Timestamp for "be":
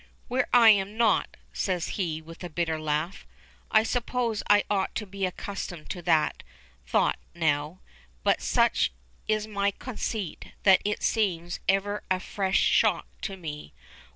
5.05-5.27